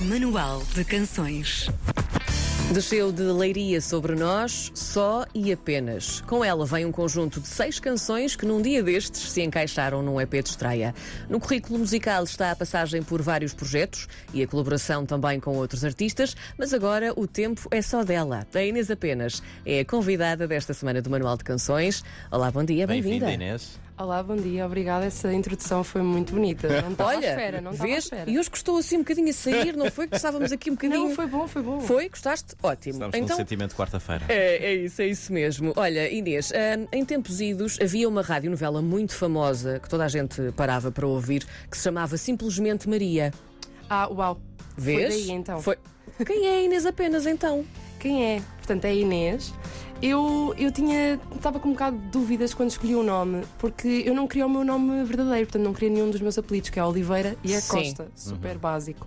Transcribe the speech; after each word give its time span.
Manual 0.00 0.62
de 0.74 0.82
Canções. 0.82 1.68
Desceu 2.72 3.12
de 3.12 3.22
Leiria 3.22 3.82
sobre 3.82 4.14
nós, 4.14 4.72
só 4.74 5.26
e 5.34 5.52
apenas. 5.52 6.22
Com 6.22 6.42
ela 6.42 6.64
vem 6.64 6.86
um 6.86 6.92
conjunto 6.92 7.38
de 7.38 7.46
seis 7.46 7.78
canções 7.78 8.34
que 8.34 8.46
num 8.46 8.62
dia 8.62 8.82
destes 8.82 9.30
se 9.30 9.42
encaixaram 9.42 10.00
num 10.00 10.18
EP 10.18 10.42
de 10.42 10.48
estreia. 10.48 10.94
No 11.28 11.38
currículo 11.38 11.80
musical 11.80 12.24
está 12.24 12.50
a 12.50 12.56
passagem 12.56 13.02
por 13.02 13.20
vários 13.20 13.52
projetos 13.52 14.08
e 14.32 14.42
a 14.42 14.46
colaboração 14.46 15.04
também 15.04 15.38
com 15.38 15.54
outros 15.58 15.84
artistas, 15.84 16.34
mas 16.56 16.72
agora 16.72 17.12
o 17.14 17.26
tempo 17.26 17.68
é 17.70 17.82
só 17.82 18.02
dela. 18.02 18.46
A 18.54 18.62
Inês 18.62 18.90
apenas 18.90 19.42
é 19.66 19.80
a 19.80 19.84
convidada 19.84 20.48
desta 20.48 20.72
semana 20.72 21.02
do 21.02 21.10
Manual 21.10 21.36
de 21.36 21.44
Canções. 21.44 22.02
Olá, 22.30 22.50
bom 22.50 22.64
dia, 22.64 22.86
bem-vinda. 22.86 23.26
Bem-vinda, 23.26 23.44
Inês. 23.44 23.78
Olá, 24.00 24.22
bom 24.22 24.34
dia, 24.34 24.64
obrigada. 24.64 25.04
Essa 25.04 25.30
introdução 25.30 25.84
foi 25.84 26.00
muito 26.00 26.32
bonita. 26.32 26.80
Não 26.80 26.92
estava 26.92 27.10
à 27.10 27.16
Olha, 27.16 27.28
espera, 27.28 27.60
não 27.60 27.72
estava 27.72 27.90
à 27.90 27.98
espera. 27.98 28.30
E 28.30 28.38
hoje 28.38 28.50
custou 28.50 28.78
assim 28.78 28.96
um 28.96 29.00
bocadinho 29.00 29.28
a 29.28 29.32
sair, 29.34 29.76
não 29.76 29.90
foi? 29.90 30.08
Que 30.08 30.16
estávamos 30.16 30.50
aqui 30.50 30.70
um 30.70 30.74
bocadinho. 30.74 31.08
Não, 31.08 31.14
foi 31.14 31.26
bom, 31.26 31.46
foi 31.46 31.62
bom. 31.62 31.80
Foi? 31.80 32.08
Gostaste? 32.08 32.54
Ótimo. 32.62 32.94
Estamos 32.94 33.14
então, 33.14 33.28
com 33.28 33.36
sentimento 33.36 33.70
de 33.72 33.76
quarta-feira. 33.76 34.24
É, 34.26 34.56
é 34.56 34.74
isso, 34.74 35.02
é 35.02 35.06
isso 35.06 35.30
mesmo. 35.30 35.74
Olha, 35.76 36.10
Inês, 36.10 36.50
hum, 36.50 36.88
em 36.90 37.04
tempos 37.04 37.42
idos 37.42 37.78
havia 37.78 38.08
uma 38.08 38.22
radionovela 38.22 38.80
muito 38.80 39.14
famosa 39.14 39.78
que 39.78 39.86
toda 39.90 40.06
a 40.06 40.08
gente 40.08 40.50
parava 40.52 40.90
para 40.90 41.06
ouvir 41.06 41.46
que 41.70 41.76
se 41.76 41.82
chamava 41.82 42.16
Simplesmente 42.16 42.88
Maria. 42.88 43.34
Ah, 43.86 44.08
uau. 44.08 44.40
Vês? 44.78 45.12
Foi 45.12 45.24
daí 45.24 45.30
então. 45.30 45.60
Foi. 45.60 45.76
Quem 46.24 46.46
é 46.46 46.52
a 46.52 46.62
Inês 46.62 46.86
apenas 46.86 47.26
então? 47.26 47.66
Quem 47.98 48.24
é? 48.24 48.42
Portanto, 48.56 48.86
é 48.86 48.88
a 48.88 48.94
Inês. 48.94 49.52
Eu, 50.02 50.54
eu 50.56 50.72
tinha. 50.72 51.20
Estava 51.34 51.60
com 51.60 51.68
um 51.68 51.72
bocado 51.72 51.98
de 51.98 52.06
dúvidas 52.08 52.54
quando 52.54 52.70
escolhi 52.70 52.94
o 52.94 53.02
nome, 53.02 53.42
porque 53.58 54.02
eu 54.06 54.14
não 54.14 54.26
queria 54.26 54.46
o 54.46 54.50
meu 54.50 54.64
nome 54.64 55.04
verdadeiro, 55.04 55.46
portanto, 55.46 55.62
não 55.62 55.74
queria 55.74 55.90
nenhum 55.90 56.10
dos 56.10 56.20
meus 56.22 56.38
apelidos, 56.38 56.70
que 56.70 56.78
é 56.78 56.84
Oliveira 56.84 57.36
e 57.44 57.52
é 57.52 57.60
Sim. 57.60 57.68
Costa. 57.76 58.08
Super 58.14 58.56
básico. 58.56 59.06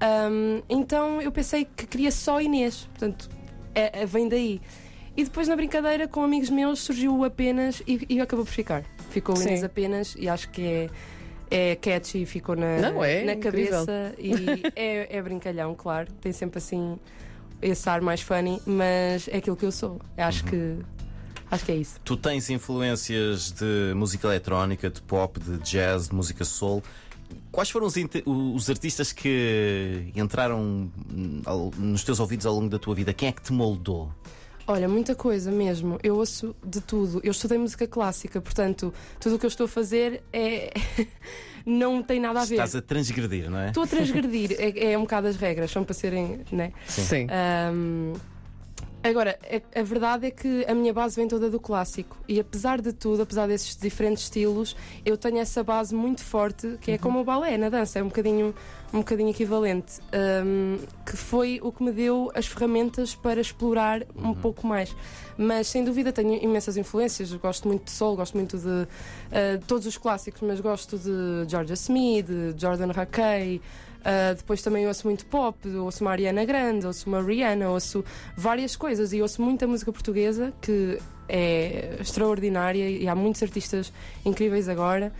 Ahm, 0.00 0.62
então 0.68 1.20
eu 1.20 1.30
pensei 1.30 1.66
que 1.76 1.86
queria 1.86 2.10
só 2.10 2.40
Inês, 2.40 2.88
portanto, 2.92 3.28
é, 3.74 4.00
é- 4.02 4.06
vem 4.06 4.28
daí. 4.28 4.60
E 5.14 5.24
depois, 5.24 5.46
na 5.46 5.56
brincadeira, 5.56 6.08
com 6.08 6.22
amigos 6.22 6.48
meus, 6.48 6.78
surgiu 6.78 7.22
apenas 7.24 7.82
e, 7.86 8.06
e 8.08 8.20
acabou 8.20 8.46
por 8.46 8.52
ficar. 8.52 8.82
Ficou 9.10 9.36
Sim. 9.36 9.48
Inês 9.48 9.64
apenas 9.64 10.14
e 10.18 10.28
acho 10.28 10.48
que 10.50 10.62
é. 10.62 10.88
É 11.52 11.74
catchy, 11.74 12.24
ficou 12.26 12.54
na, 12.54 12.78
Não, 12.78 13.02
é 13.04 13.24
na 13.24 13.32
incrível. 13.32 13.84
cabeça 13.84 14.14
e 14.16 14.32
é, 14.76 15.16
é 15.16 15.20
brincalhão, 15.20 15.74
claro. 15.74 16.06
Tem 16.20 16.30
sempre 16.30 16.58
assim 16.58 16.96
esse 17.62 17.88
ar 17.88 18.00
mais 18.00 18.20
funny, 18.20 18.60
mas 18.66 19.28
é 19.28 19.36
aquilo 19.36 19.56
que 19.56 19.66
eu 19.66 19.72
sou. 19.72 20.00
Eu 20.16 20.24
acho 20.24 20.44
que 20.44 20.78
acho 21.50 21.64
que 21.64 21.72
é 21.72 21.76
isso. 21.76 22.00
Tu 22.04 22.16
tens 22.16 22.48
influências 22.50 23.52
de 23.52 23.92
música 23.94 24.28
eletrónica, 24.28 24.88
de 24.88 25.00
pop, 25.02 25.38
de 25.40 25.58
jazz, 25.58 26.08
de 26.08 26.14
música 26.14 26.44
soul. 26.44 26.82
Quais 27.52 27.70
foram 27.70 27.86
os, 27.86 27.94
os 28.26 28.70
artistas 28.70 29.12
que 29.12 30.12
entraram 30.16 30.90
nos 31.76 32.02
teus 32.04 32.18
ouvidos 32.20 32.46
ao 32.46 32.54
longo 32.54 32.68
da 32.68 32.78
tua 32.78 32.94
vida? 32.94 33.12
Quem 33.12 33.28
é 33.28 33.32
que 33.32 33.42
te 33.42 33.52
moldou? 33.52 34.12
Olha, 34.70 34.88
muita 34.88 35.16
coisa 35.16 35.50
mesmo. 35.50 35.98
Eu 36.00 36.14
ouço 36.16 36.54
de 36.64 36.80
tudo. 36.80 37.20
Eu 37.24 37.32
estudei 37.32 37.58
música 37.58 37.88
clássica, 37.88 38.40
portanto, 38.40 38.94
tudo 39.18 39.34
o 39.34 39.38
que 39.38 39.44
eu 39.44 39.48
estou 39.48 39.64
a 39.64 39.68
fazer 39.68 40.22
é 40.32 40.72
não 41.66 42.00
tem 42.04 42.20
nada 42.20 42.40
a 42.40 42.44
ver. 42.44 42.54
Estás 42.54 42.76
a 42.76 42.80
transgredir, 42.80 43.50
não 43.50 43.58
é? 43.58 43.68
Estou 43.68 43.82
a 43.82 43.86
transgredir. 43.88 44.54
é, 44.60 44.92
é 44.92 44.96
um 44.98 45.00
bocado 45.00 45.26
as 45.26 45.34
regras, 45.34 45.72
são 45.72 45.82
para 45.82 45.92
serem, 45.94 46.42
né? 46.52 46.72
Sim. 46.86 47.26
Ahm, 47.28 48.12
agora, 49.08 49.38
a, 49.74 49.82
verdade 49.82 50.26
é 50.26 50.30
que 50.30 50.64
a 50.66 50.74
minha 50.74 50.92
base 50.92 51.16
vem 51.16 51.26
toda 51.26 51.48
do 51.48 51.58
clássico. 51.58 52.18
E 52.28 52.38
apesar 52.38 52.80
de 52.80 52.92
tudo, 52.92 53.22
apesar 53.22 53.46
desses 53.46 53.76
diferentes 53.76 54.24
estilos, 54.24 54.76
eu 55.04 55.16
tenho 55.16 55.38
essa 55.38 55.62
base 55.62 55.94
muito 55.94 56.22
forte, 56.22 56.76
que 56.80 56.92
é 56.92 56.98
como 56.98 57.20
o 57.20 57.24
balé 57.24 57.56
na 57.56 57.68
dança, 57.68 57.98
é 57.98 58.02
um 58.02 58.08
bocadinho, 58.08 58.54
um 58.92 58.98
bocadinho 58.98 59.30
equivalente. 59.30 60.00
ahm, 60.12 60.78
que 61.06 61.16
foi 61.16 61.58
o 61.62 61.72
que 61.72 61.82
me 61.82 61.92
deu 61.92 62.30
as 62.34 62.46
ferramentas 62.46 63.14
para 63.14 63.40
explorar 63.40 64.02
um 64.14 64.34
pouco 64.34 64.66
mais. 64.66 64.94
Mas 65.36 65.68
sem 65.68 65.82
dúvida 65.82 66.12
tenho 66.12 66.34
imensas 66.42 66.76
influências. 66.76 67.32
Gosto 67.32 67.66
muito 67.66 67.84
de 67.84 67.90
soul, 67.90 68.16
gosto 68.16 68.36
muito 68.36 68.58
de 68.58 68.86
ah, 69.32 69.58
todos 69.66 69.86
os 69.86 69.96
clássicos, 69.96 70.42
mas 70.42 70.60
gosto 70.60 70.98
de 70.98 71.48
Georgia 71.48 71.74
Smith, 71.74 72.26
de 72.26 72.60
Jordan 72.60 72.92
Rakei. 72.92 73.60
Uh, 74.00 74.34
depois 74.34 74.62
também 74.62 74.86
ouço 74.86 75.06
muito 75.06 75.26
pop, 75.26 75.68
ouço 75.76 76.02
uma 76.02 76.12
Ariana 76.12 76.44
Grande, 76.44 76.86
ouço 76.86 77.08
uma 77.08 77.22
Rihanna, 77.22 77.68
ouço 77.68 78.04
várias 78.36 78.74
coisas 78.74 79.12
e 79.12 79.20
ouço 79.20 79.42
muita 79.42 79.66
música 79.66 79.92
portuguesa 79.92 80.52
que 80.60 80.98
é 81.28 81.98
extraordinária 82.00 82.88
e 82.88 83.06
há 83.06 83.14
muitos 83.14 83.42
artistas 83.42 83.92
incríveis 84.24 84.68
agora. 84.68 85.12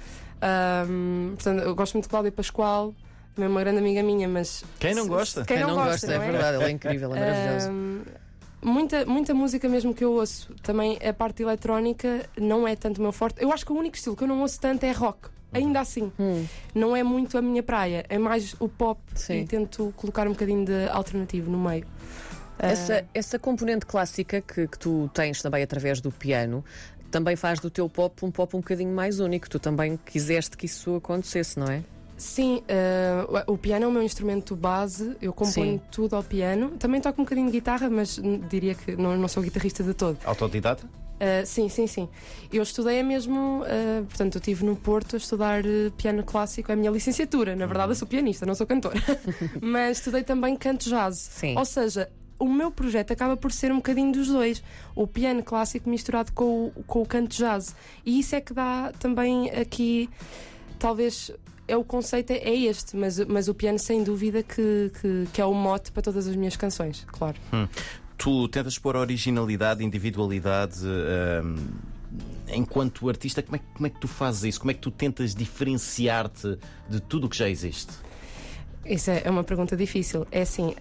Um, 0.89 1.33
portanto, 1.35 1.63
eu 1.63 1.75
gosto 1.75 1.95
muito 1.95 2.05
de 2.05 2.09
Cláudia 2.09 2.33
Pascoal, 2.33 2.95
também 3.35 3.49
é 3.49 3.51
uma 3.51 3.61
grande 3.61 3.79
amiga 3.79 4.03
minha, 4.03 4.29
mas. 4.29 4.65
Quem 4.79 4.95
não 4.95 5.07
gosta? 5.07 5.45
Quem, 5.45 5.61
não, 5.61 5.75
gosta, 5.75 6.13
é 6.13 6.17
não 6.19 6.25
é? 6.25 6.31
verdade, 6.31 6.57
ela 6.57 6.65
é 6.65 6.71
incrível, 6.71 7.15
é 7.15 7.21
maravilhosa. 7.21 7.71
Um, 7.71 8.03
muita, 8.63 9.07
muita 9.07 9.35
música 9.35 9.69
mesmo 9.69 9.95
que 9.95 10.05
eu 10.05 10.13
ouço. 10.13 10.55
Também 10.63 10.99
a 11.07 11.13
parte 11.13 11.43
eletrónica 11.43 12.29
não 12.39 12.67
é 12.67 12.75
tanto 12.75 12.99
o 12.99 13.03
meu 13.03 13.13
forte. 13.13 13.43
Eu 13.43 13.53
acho 13.53 13.65
que 13.65 13.73
o 13.73 13.77
único 13.77 13.97
estilo 13.97 14.17
que 14.17 14.25
eu 14.25 14.29
não 14.29 14.41
ouço 14.41 14.61
tanto 14.61 14.85
é 14.85 14.93
rock. 14.93 15.29
Ainda 15.53 15.81
assim, 15.81 16.13
Hum, 16.19 16.47
não 16.75 16.97
é 16.97 17.03
muito 17.03 17.37
a 17.37 17.43
minha 17.43 17.63
praia, 17.63 18.05
é 18.09 18.19
mais 18.19 18.55
o 18.61 18.69
pop 18.69 19.01
Sim. 19.15 19.41
e 19.41 19.47
tento 19.47 19.93
colocar 19.97 20.27
um 20.27 20.31
bocadinho 20.33 20.65
de 20.65 20.89
alternativo 20.89 21.51
no 21.51 21.59
meio. 21.59 21.85
Ah, 22.59 22.69
essa, 22.69 23.05
essa 23.15 23.39
componente 23.39 23.87
clássica 23.87 24.41
que, 24.41 24.69
que 24.69 24.79
tu 24.79 25.11
tens 25.15 25.41
também 25.43 25.63
através 25.63 26.01
do 26.01 26.13
piano 26.13 26.65
também 27.11 27.35
faz 27.35 27.59
do 27.59 27.69
teu 27.71 27.89
pop 27.89 28.25
um 28.25 28.31
pop 28.31 28.57
um 28.57 28.61
bocadinho 28.61 28.95
mais 28.95 29.19
único. 29.19 29.51
Tu 29.51 29.59
também 29.59 29.99
quiseste 30.07 30.57
que 30.57 30.67
isso 30.67 30.95
acontecesse, 30.97 31.59
não 31.59 31.67
é? 31.67 31.83
Sim, 32.17 32.63
ah, 32.69 33.45
o 33.47 33.57
piano 33.57 33.87
é 33.87 33.89
o 33.89 33.91
meu 33.91 34.03
instrumento 34.03 34.55
base, 34.55 35.17
eu 35.23 35.33
componho 35.33 35.79
Sim. 35.79 35.83
tudo 35.91 36.15
ao 36.15 36.23
piano. 36.23 36.71
Também 36.79 37.01
toco 37.01 37.21
um 37.21 37.25
bocadinho 37.25 37.47
de 37.47 37.53
guitarra, 37.53 37.89
mas 37.89 38.21
diria 38.49 38.75
que 38.75 38.95
não, 38.95 39.17
não 39.17 39.27
sou 39.27 39.43
guitarrista 39.43 39.83
de 39.83 39.95
todo. 39.95 40.19
Autodidata? 40.25 40.87
Ah, 41.21 41.45
sim, 41.45 41.69
sim, 41.69 41.87
sim. 41.87 42.09
Eu 42.51 42.63
estudei 42.63 42.97
é 42.99 43.03
mesmo, 43.03 43.63
ah, 43.67 44.03
portanto, 44.09 44.37
eu 44.37 44.39
estive 44.39 44.65
no 44.65 44.75
Porto 44.75 45.15
a 45.15 45.19
estudar 45.19 45.65
eh, 45.65 45.91
piano 45.97 46.25
clássico, 46.25 46.73
é 46.73 46.75
a 46.75 46.77
minha 46.77 46.91
licenciatura. 46.91 47.55
Na 47.55 47.67
verdade, 47.67 47.93
eu 47.93 47.97
sou 47.97 48.09
pianista, 48.09 48.47
não 48.47 48.55
sou 48.55 48.67
cantora. 48.67 48.99
Mas 49.61 49.99
estudei 49.99 50.23
também 50.23 50.57
canto 50.57 50.89
jazz. 50.89 51.17
Sim. 51.19 51.57
Ou 51.59 51.65
seja, 51.67 52.11
o 52.39 52.49
meu 52.49 52.71
projeto 52.71 53.13
acaba 53.13 53.37
por 53.37 53.53
ser 53.53 53.71
um 53.71 53.77
bocadinho 53.77 54.13
dos 54.13 54.29
dois. 54.29 54.63
O 54.97 55.07
piano 55.07 55.43
clássico 55.43 55.89
misturado 55.91 56.33
com 56.33 56.67
o, 56.67 56.85
com 56.87 57.03
o 57.03 57.07
canto 57.07 57.37
jazz. 57.37 57.77
E 58.05 58.19
isso 58.19 58.35
é 58.35 58.41
que 58.41 58.55
dá 58.55 58.91
também 58.99 59.51
aqui, 59.51 60.09
talvez. 60.79 61.31
É 61.69 61.77
o 61.77 61.85
conceito 61.85 62.33
é 62.33 62.53
este, 62.53 62.97
mas, 62.97 63.21
mas 63.27 63.47
o 63.47 63.55
piano 63.55 63.79
sem 63.79 64.03
dúvida 64.03 64.43
que, 64.43 64.91
que, 65.01 65.29
que 65.33 65.41
é 65.41 65.45
o 65.45 65.55
mote 65.55 65.93
para 65.93 66.03
todas 66.03 66.27
as 66.27 66.35
minhas 66.35 66.57
canções, 66.57 67.07
claro. 67.07 67.37
Tu 68.21 68.49
tentas 68.49 68.79
pôr 68.79 68.97
originalidade, 68.97 69.83
individualidade 69.83 70.81
hum, 70.85 71.57
enquanto 72.49 73.09
artista. 73.09 73.43
Como 73.43 73.57
é, 73.57 73.61
como 73.73 73.87
é 73.87 73.91
que 73.91 73.99
tu 73.99 74.07
fazes 74.07 74.45
isso? 74.45 74.61
Como 74.61 74.71
é 74.71 74.75
que 74.75 74.81
tu 74.81 74.91
tentas 74.91 75.35
diferenciar-te 75.35 76.59
de 76.87 77.01
tudo 77.01 77.27
o 77.27 77.31
que 77.31 77.37
já 77.39 77.49
existe? 77.49 77.95
Isso 78.85 79.11
é 79.11 79.31
uma 79.31 79.43
pergunta 79.43 79.75
difícil. 79.75 80.27
É 80.31 80.43
assim, 80.43 80.75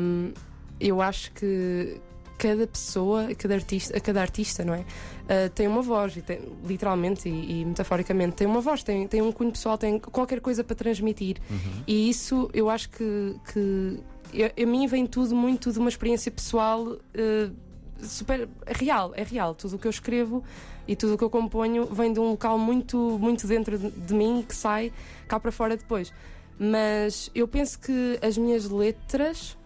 hum, 0.00 0.32
eu 0.80 1.02
acho 1.02 1.30
que 1.32 2.00
cada 2.38 2.66
pessoa, 2.66 3.34
cada 3.34 3.54
artista, 3.54 4.00
cada 4.00 4.20
artista, 4.20 4.64
não 4.64 4.72
é? 4.74 4.84
Ah, 5.28 5.50
tem 5.54 5.66
uma 5.66 5.82
voz, 5.82 6.16
e 6.16 6.22
tem- 6.22 6.40
literalmente 6.64 7.28
e, 7.28 7.60
e 7.60 7.64
metaforicamente, 7.64 8.36
tem 8.36 8.46
uma 8.46 8.60
voz, 8.60 8.82
tem, 8.84 9.06
tem 9.08 9.20
um 9.20 9.32
cunho 9.32 9.50
pessoal, 9.52 9.76
tem 9.76 9.98
qualquer 9.98 10.40
coisa 10.40 10.62
para 10.62 10.76
transmitir. 10.76 11.36
E 11.86 12.08
isso 12.08 12.48
eu 12.54 12.70
acho 12.70 12.88
que, 12.90 13.34
que 13.52 13.98
eu- 14.32 14.52
a 14.64 14.66
mim 14.66 14.86
vem 14.86 15.04
tudo 15.06 15.34
muito 15.34 15.72
de 15.72 15.78
uma 15.80 15.88
experiência 15.88 16.30
pessoal 16.30 16.96
ah, 17.16 17.50
super 18.00 18.48
real, 18.66 19.12
é 19.16 19.24
real. 19.24 19.54
Tudo 19.56 19.74
o 19.74 19.78
que 19.78 19.86
eu 19.88 19.90
escrevo 19.90 20.44
e 20.86 20.94
tudo 20.94 21.14
o 21.14 21.18
que 21.18 21.24
eu 21.24 21.28
componho 21.30 21.84
vem 21.86 22.12
de 22.12 22.20
um 22.20 22.30
local 22.30 22.56
muito, 22.56 23.18
muito 23.20 23.44
dentro 23.48 23.76
de, 23.76 23.90
de 23.90 24.14
mim 24.14 24.44
que 24.48 24.54
sai 24.54 24.92
cá 25.26 25.40
para 25.40 25.50
fora 25.50 25.76
depois. 25.76 26.12
Mas 26.58 27.28
eu 27.34 27.46
penso 27.48 27.78
que 27.80 28.18
as 28.22 28.38
minhas 28.38 28.70
letras 28.70 29.57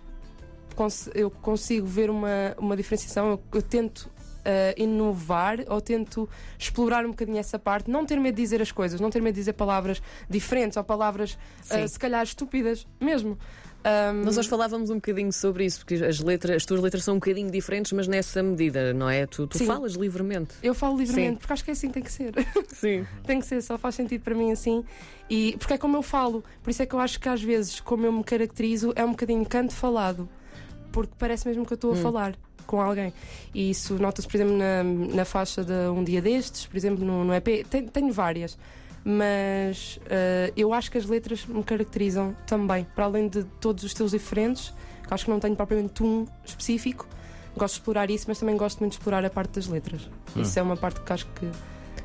cons- 0.74 1.10
eu 1.14 1.30
consigo 1.30 1.86
ver 1.86 2.10
uma, 2.10 2.54
uma 2.58 2.76
diferenciação. 2.76 3.30
Eu, 3.30 3.42
eu 3.54 3.62
tento 3.62 4.10
ah, 4.44 4.74
inovar 4.76 5.58
ou 5.68 5.80
tento 5.80 6.28
explorar 6.58 7.04
um 7.06 7.10
bocadinho 7.10 7.38
essa 7.38 7.58
parte, 7.58 7.90
não 7.90 8.04
ter 8.04 8.18
medo 8.18 8.34
de 8.36 8.42
dizer 8.42 8.60
as 8.60 8.72
coisas, 8.72 9.00
não 9.00 9.10
ter 9.10 9.22
medo 9.22 9.34
de 9.34 9.40
dizer 9.40 9.52
palavras 9.52 10.02
diferentes 10.28 10.76
ou 10.76 10.84
palavras 10.84 11.38
Sim. 11.62 11.86
se 11.86 11.98
calhar 11.98 12.22
estúpidas 12.22 12.86
mesmo. 13.00 13.38
Ahm, 13.84 14.22
Nós 14.24 14.38
hoje 14.38 14.48
falávamos 14.48 14.90
um 14.90 14.94
bocadinho 14.96 15.32
sobre 15.32 15.64
isso, 15.64 15.80
porque 15.80 15.94
as 16.04 16.20
letras, 16.20 16.54
as 16.58 16.64
tuas 16.64 16.80
letras 16.80 17.02
são 17.02 17.14
um 17.14 17.18
bocadinho 17.18 17.50
diferentes, 17.50 17.90
mas 17.90 18.06
nessa 18.06 18.40
medida, 18.40 18.94
não 18.94 19.10
é? 19.10 19.26
Tu, 19.26 19.44
tu 19.48 19.64
falas 19.64 19.94
livremente. 19.94 20.54
eu 20.62 20.72
falo 20.72 20.96
livremente, 20.96 21.32
Sim. 21.32 21.38
porque 21.38 21.52
acho 21.52 21.64
que 21.64 21.70
é 21.70 21.72
assim 21.72 21.88
que 21.88 21.94
tem 21.94 22.02
que 22.04 22.12
ser. 22.12 22.32
Sim. 22.72 23.04
tem 23.26 23.40
que 23.40 23.46
ser, 23.46 23.60
só 23.60 23.76
faz 23.76 23.96
sentido 23.96 24.22
para 24.22 24.36
mim 24.36 24.52
assim. 24.52 24.84
E 25.28 25.56
porque 25.58 25.74
é 25.74 25.78
como 25.78 25.96
eu 25.96 26.02
falo, 26.02 26.44
por 26.62 26.70
isso 26.70 26.80
é 26.80 26.86
que 26.86 26.94
eu 26.94 27.00
acho 27.00 27.18
que 27.18 27.28
às 27.28 27.42
vezes, 27.42 27.80
como 27.80 28.06
eu 28.06 28.12
me 28.12 28.22
caracterizo, 28.22 28.92
é 28.94 29.04
um 29.04 29.10
bocadinho 29.10 29.44
canto 29.44 29.72
falado, 29.74 30.28
porque 30.92 31.12
parece 31.18 31.48
mesmo 31.48 31.64
que 31.66 31.72
eu 31.72 31.76
estou 31.76 31.92
a 31.92 31.96
falar 31.96 32.34
com 32.66 32.80
alguém. 32.80 33.12
E 33.54 33.70
isso 33.70 33.94
nota-se, 33.94 34.28
por 34.28 34.36
exemplo, 34.36 34.56
na, 34.56 34.82
na 34.84 35.24
faixa 35.24 35.64
de 35.64 35.72
Um 35.88 36.04
Dia 36.04 36.22
Destes, 36.22 36.66
por 36.66 36.76
exemplo, 36.76 37.04
no, 37.04 37.24
no 37.24 37.34
EP. 37.34 37.66
Ten- 37.68 37.86
tenho 37.88 38.12
várias. 38.12 38.56
mas 39.04 39.98
uh, 40.06 40.52
eu 40.56 40.72
acho 40.72 40.90
que 40.90 40.98
as 40.98 41.06
letras 41.06 41.44
me 41.46 41.62
caracterizam 41.62 42.36
também, 42.46 42.86
para 42.94 43.04
além 43.04 43.28
de 43.28 43.44
todos 43.60 43.82
os 43.84 43.90
estilos 43.90 44.12
diferentes, 44.12 44.72
que 45.06 45.12
acho 45.12 45.24
que 45.24 45.30
não 45.30 45.40
tenho 45.40 45.56
propriamente 45.56 46.02
um 46.02 46.26
específico. 46.44 47.06
Gosto 47.56 47.74
de 47.74 47.80
explorar 47.80 48.10
isso, 48.10 48.24
mas 48.28 48.38
também 48.38 48.56
gosto 48.56 48.78
muito 48.80 48.92
de 48.92 48.98
explorar 48.98 49.24
a 49.24 49.30
parte 49.30 49.54
das 49.56 49.66
letras. 49.66 50.08
Hum. 50.36 50.40
Isso 50.42 50.58
é 50.58 50.62
uma 50.62 50.76
parte 50.76 51.00
que 51.00 51.12
acho 51.12 51.26
que 51.34 51.46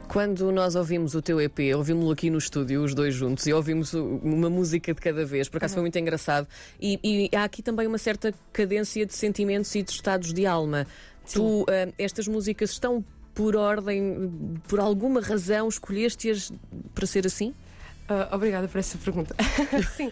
quando 0.07 0.51
nós 0.51 0.75
ouvimos 0.75 1.15
o 1.15 1.21
teu 1.21 1.39
EP, 1.39 1.75
ouvimos-lo 1.75 2.11
aqui 2.11 2.29
no 2.29 2.37
estúdio, 2.37 2.83
os 2.83 2.93
dois 2.93 3.13
juntos, 3.13 3.45
e 3.47 3.53
ouvimos 3.53 3.93
uma 3.93 4.49
música 4.49 4.93
de 4.93 5.01
cada 5.01 5.25
vez, 5.25 5.49
por 5.49 5.57
acaso 5.57 5.73
uhum. 5.73 5.77
foi 5.77 5.81
muito 5.83 5.99
engraçado. 5.99 6.47
E, 6.79 6.99
e, 7.03 7.35
há 7.35 7.43
aqui 7.43 7.61
também 7.61 7.87
uma 7.87 7.97
certa 7.97 8.33
cadência 8.51 9.05
de 9.05 9.13
sentimentos 9.13 9.73
e 9.75 9.83
de 9.83 9.91
estados 9.91 10.33
de 10.33 10.45
alma. 10.45 10.87
Sim. 11.25 11.39
Tu, 11.39 11.61
uh, 11.63 11.65
estas 11.97 12.27
músicas 12.27 12.71
estão 12.71 13.03
por 13.33 13.55
ordem, 13.55 14.31
por 14.67 14.79
alguma 14.79 15.21
razão, 15.21 15.67
escolheste-as 15.67 16.51
para 16.95 17.05
ser 17.05 17.27
assim? 17.27 17.53
Uh, 18.09 18.33
obrigada 18.33 18.67
por 18.67 18.79
essa 18.79 18.97
pergunta. 18.97 19.35
sim. 19.95 20.09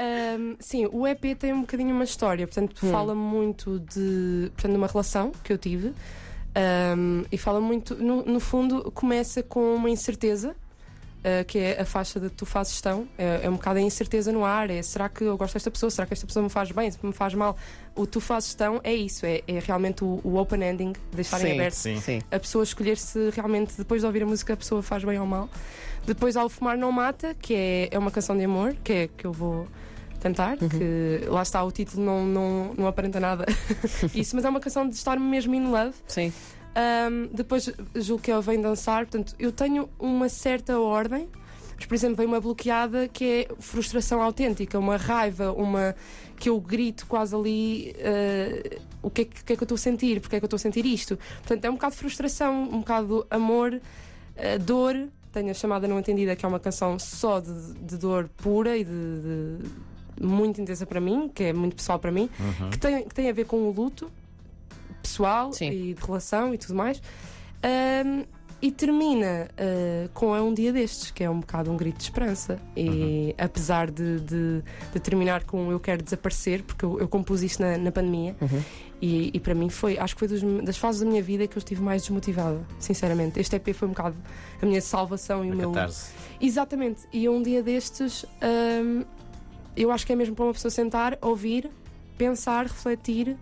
Um, 0.00 0.56
sim, 0.60 0.86
o 0.92 1.06
EP 1.06 1.36
tem 1.38 1.52
um 1.52 1.62
bocadinho 1.62 1.94
uma 1.94 2.04
história, 2.04 2.46
portanto, 2.46 2.78
hum. 2.82 2.90
fala 2.90 3.14
muito 3.14 3.80
de, 3.80 4.50
portanto, 4.52 4.72
de 4.72 4.76
uma 4.76 4.86
relação 4.86 5.32
que 5.42 5.52
eu 5.52 5.58
tive. 5.58 5.92
Um, 6.56 7.24
e 7.30 7.38
fala 7.38 7.60
muito, 7.60 7.94
no, 7.94 8.24
no, 8.24 8.40
fundo, 8.40 8.90
começa 8.92 9.42
com 9.42 9.74
uma 9.74 9.88
incerteza, 9.88 10.50
uh, 10.50 11.44
que 11.46 11.58
é 11.58 11.80
a 11.80 11.84
faixa 11.84 12.18
de 12.18 12.28
tu 12.28 12.44
fazes 12.44 12.74
estão, 12.74 13.06
é, 13.16 13.42
é, 13.44 13.50
um 13.50 13.52
bocado 13.52 13.78
a 13.78 13.82
incerteza 13.82 14.32
no 14.32 14.44
ar, 14.44 14.68
é 14.68 14.82
será 14.82 15.08
que 15.08 15.22
eu 15.22 15.36
gosto 15.36 15.54
desta 15.54 15.70
pessoa, 15.70 15.90
será 15.90 16.06
que 16.06 16.12
esta 16.12 16.26
pessoa 16.26 16.42
me 16.42 16.50
faz 16.50 16.72
bem, 16.72 16.90
se 16.90 16.98
me 17.04 17.12
faz 17.12 17.34
mal. 17.34 17.56
O 17.94 18.04
tu 18.04 18.20
fazes 18.20 18.48
estão 18.48 18.80
é 18.82 18.92
isso, 18.92 19.24
é, 19.24 19.42
é 19.46 19.60
realmente 19.60 20.02
o, 20.02 20.20
o, 20.24 20.36
open 20.36 20.62
ending, 20.62 20.92
deixarem 21.12 21.52
aberto 21.52 21.74
sim, 21.74 22.00
sim. 22.00 22.20
a 22.30 22.38
pessoa 22.40 22.64
escolher 22.64 22.96
se 22.96 23.30
realmente, 23.30 23.74
depois 23.76 24.00
de 24.00 24.06
ouvir 24.06 24.24
a 24.24 24.26
música, 24.26 24.54
a 24.54 24.56
pessoa 24.56 24.82
faz 24.82 25.04
bem 25.04 25.18
ou 25.18 25.26
mal. 25.26 25.48
Depois, 26.04 26.36
ao 26.36 26.48
fumar 26.48 26.76
não 26.78 26.90
mata, 26.90 27.34
que 27.34 27.54
é, 27.54 27.88
é 27.92 27.98
uma 27.98 28.10
canção 28.10 28.36
de 28.36 28.42
amor, 28.42 28.74
que 28.82 28.92
é 28.92 29.08
que 29.08 29.26
eu 29.26 29.32
vou 29.32 29.68
tentar, 30.20 30.58
uhum. 30.60 30.68
que 30.68 31.24
lá 31.26 31.42
está, 31.42 31.62
o 31.64 31.72
título 31.72 32.04
não, 32.04 32.24
não, 32.24 32.74
não 32.76 32.86
aparenta 32.86 33.18
nada 33.18 33.46
isso, 34.14 34.36
mas 34.36 34.44
é 34.44 34.48
uma 34.48 34.60
canção 34.60 34.88
de 34.88 34.94
estar 34.94 35.18
mesmo 35.18 35.54
in 35.54 35.70
love. 35.70 35.94
Sim. 36.06 36.32
Um, 36.70 37.28
depois 37.34 37.68
julgo 37.96 38.22
que 38.22 38.30
ele 38.30 38.42
vem 38.42 38.60
dançar, 38.60 39.06
portanto, 39.06 39.34
eu 39.38 39.50
tenho 39.50 39.88
uma 39.98 40.28
certa 40.28 40.78
ordem. 40.78 41.28
Mas, 41.76 41.86
por 41.86 41.94
exemplo, 41.94 42.16
vem 42.16 42.26
uma 42.26 42.40
bloqueada 42.40 43.08
que 43.08 43.24
é 43.24 43.54
frustração 43.58 44.20
autêntica, 44.20 44.78
uma 44.78 44.98
raiva, 44.98 45.50
uma 45.50 45.96
que 46.36 46.50
eu 46.50 46.60
grito 46.60 47.06
quase 47.06 47.34
ali 47.34 47.96
uh, 47.96 48.80
o 49.02 49.10
que 49.10 49.22
é 49.22 49.24
que, 49.24 49.44
que, 49.44 49.52
é 49.54 49.56
que 49.56 49.62
eu 49.62 49.64
estou 49.64 49.76
a 49.76 49.78
sentir, 49.78 50.20
porque 50.20 50.36
é 50.36 50.38
que 50.38 50.44
eu 50.44 50.46
estou 50.46 50.56
a 50.56 50.60
sentir 50.60 50.84
isto. 50.84 51.18
Portanto, 51.38 51.64
é 51.64 51.70
um 51.70 51.74
bocado 51.74 51.94
de 51.94 52.00
frustração, 52.00 52.64
um 52.64 52.80
bocado 52.80 53.26
amor, 53.30 53.72
uh, 53.72 54.58
dor. 54.60 55.08
Tenho 55.32 55.50
a 55.50 55.54
chamada 55.54 55.88
não 55.88 55.98
entendida, 55.98 56.36
que 56.36 56.44
é 56.44 56.48
uma 56.48 56.60
canção 56.60 56.98
só 56.98 57.40
de, 57.40 57.72
de 57.74 57.96
dor 57.96 58.28
pura 58.36 58.76
e 58.76 58.84
de, 58.84 58.90
de 58.90 59.70
muito 60.20 60.60
intensa 60.60 60.86
para 60.86 61.00
mim, 61.00 61.30
que 61.32 61.44
é 61.44 61.52
muito 61.52 61.74
pessoal 61.74 61.98
para 61.98 62.12
mim, 62.12 62.28
uhum. 62.38 62.70
que, 62.70 62.78
tem, 62.78 63.08
que 63.08 63.14
tem 63.14 63.28
a 63.28 63.32
ver 63.32 63.46
com 63.46 63.68
o 63.68 63.72
luto 63.72 64.10
pessoal 65.02 65.52
Sim. 65.52 65.70
e 65.70 65.94
de 65.94 66.02
relação 66.04 66.54
e 66.54 66.58
tudo 66.58 66.74
mais. 66.74 67.00
Um, 67.64 68.24
e 68.62 68.70
termina 68.70 69.48
uh, 69.52 70.08
com 70.12 70.36
É 70.36 70.40
um 70.40 70.52
Dia 70.52 70.70
Destes, 70.70 71.10
que 71.10 71.24
é 71.24 71.30
um 71.30 71.40
bocado 71.40 71.70
um 71.70 71.76
grito 71.76 71.96
de 71.96 72.04
esperança. 72.04 72.60
E 72.76 72.88
uhum. 72.88 73.34
apesar 73.38 73.90
de, 73.90 74.20
de, 74.20 74.62
de, 74.92 75.00
terminar 75.00 75.44
com 75.44 75.72
Eu 75.72 75.80
Quero 75.80 76.02
Desaparecer, 76.02 76.62
porque 76.62 76.84
eu, 76.84 77.00
eu 77.00 77.08
compus 77.08 77.42
isto 77.42 77.62
na, 77.62 77.78
na 77.78 77.90
pandemia, 77.90 78.36
uhum. 78.40 78.62
e, 79.00 79.30
e, 79.32 79.40
para 79.40 79.54
mim 79.54 79.70
foi, 79.70 79.98
acho 79.98 80.14
que 80.14 80.18
foi 80.18 80.28
dos, 80.28 80.42
das 80.62 80.76
fases 80.76 81.00
da 81.00 81.06
minha 81.06 81.22
vida 81.22 81.46
que 81.46 81.56
eu 81.56 81.58
estive 81.60 81.80
mais 81.80 82.02
desmotivada, 82.02 82.60
sinceramente. 82.78 83.40
Este 83.40 83.56
EP 83.56 83.74
foi 83.74 83.88
um 83.88 83.92
bocado 83.92 84.16
a 84.60 84.66
minha 84.66 84.82
salvação 84.82 85.42
e 85.42 85.50
a 85.50 85.54
o 85.54 85.56
meu. 85.56 85.72
Exatamente. 86.38 87.06
E 87.12 87.28
um 87.30 87.42
dia 87.42 87.62
destes, 87.62 88.26
um, 88.42 89.04
eu 89.76 89.90
acho 89.90 90.06
que 90.06 90.12
é 90.12 90.16
mesmo 90.16 90.34
para 90.34 90.44
uma 90.44 90.52
pessoa 90.52 90.70
sentar, 90.70 91.18
ouvir, 91.20 91.70
pensar, 92.16 92.66
refletir 92.66 93.36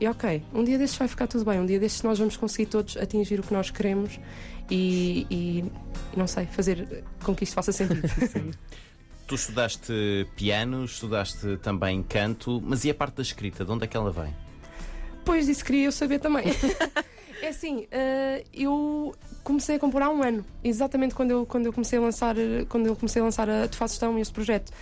e 0.00 0.06
ok, 0.06 0.42
um 0.54 0.62
dia 0.62 0.78
destes 0.78 0.96
vai 0.96 1.08
ficar 1.08 1.26
tudo 1.26 1.44
bem, 1.44 1.58
um 1.58 1.66
dia 1.66 1.80
destes 1.80 2.02
nós 2.02 2.18
vamos 2.18 2.36
conseguir 2.36 2.66
todos 2.66 2.96
atingir 2.96 3.40
o 3.40 3.42
que 3.42 3.52
nós 3.52 3.70
queremos 3.70 4.18
e, 4.70 5.26
e, 5.28 5.64
não 6.16 6.26
sei, 6.26 6.46
fazer 6.46 7.04
com 7.24 7.34
que 7.34 7.44
isto 7.44 7.54
faça 7.54 7.72
sentido. 7.72 8.02
Tu 9.26 9.34
estudaste 9.34 9.92
piano, 10.36 10.84
estudaste 10.86 11.58
também 11.58 12.02
canto, 12.02 12.62
mas 12.64 12.86
e 12.86 12.90
a 12.90 12.94
parte 12.94 13.16
da 13.16 13.22
escrita, 13.22 13.62
de 13.62 13.70
onde 13.70 13.84
é 13.84 13.86
que 13.86 13.94
ela 13.94 14.10
vem? 14.10 14.34
Pois, 15.22 15.48
isso 15.48 15.62
queria 15.62 15.84
eu 15.84 15.92
saber 15.92 16.18
também. 16.18 16.46
é 17.42 17.48
assim, 17.48 17.80
uh, 17.80 18.44
eu 18.54 19.14
comecei 19.44 19.76
a 19.76 19.78
compor 19.78 20.00
há 20.00 20.08
um 20.08 20.22
ano, 20.22 20.42
exatamente 20.64 21.14
quando 21.14 21.32
eu, 21.32 21.44
quando 21.44 21.66
eu 21.66 21.74
comecei 21.74 21.98
a 21.98 22.02
lançar, 22.02 22.36
quando 22.70 22.86
eu 22.86 22.96
comecei 22.96 23.20
a 23.20 23.24
lançar 23.26 23.50
a 23.50 23.68
Tu 23.68 23.76
Fazes 23.76 23.96
Estão, 23.96 24.18
este 24.18 24.32
projeto 24.32 24.72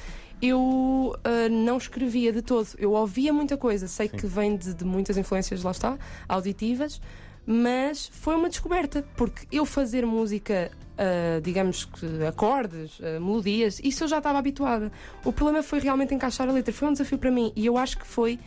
eu 0.40 1.14
uh, 1.16 1.48
não 1.50 1.76
escrevia 1.76 2.32
de 2.32 2.42
todo. 2.42 2.68
Eu 2.78 2.92
ouvia 2.92 3.32
muita 3.32 3.56
coisa, 3.56 3.88
sei 3.88 4.08
Sim. 4.08 4.16
que 4.16 4.26
vem 4.26 4.56
de, 4.56 4.74
de, 4.74 4.84
muitas 4.84 5.16
influências, 5.16 5.62
lá 5.62 5.70
está, 5.70 5.98
auditivas, 6.28 7.00
mas 7.46 8.08
foi 8.12 8.34
uma 8.34 8.48
descoberta, 8.48 9.04
porque 9.16 9.46
eu 9.50 9.64
fazer 9.64 10.04
música, 10.04 10.70
uh, 10.92 11.40
digamos 11.40 11.84
que 11.84 12.24
acordes, 12.26 12.98
uh, 12.98 13.20
melodias, 13.20 13.80
isso 13.82 14.04
eu 14.04 14.08
já 14.08 14.18
estava 14.18 14.38
habituada. 14.38 14.92
O 15.24 15.32
problema 15.32 15.62
foi 15.62 15.78
realmente 15.78 16.14
encaixar 16.14 16.48
a 16.48 16.52
letra, 16.52 16.72
foi 16.72 16.88
um 16.88 16.92
desafio 16.92 17.18
para 17.18 17.30
mim 17.30 17.52
e 17.56 17.64
eu 17.64 17.78
acho 17.78 17.98
que 17.98 18.06
foi 18.06 18.38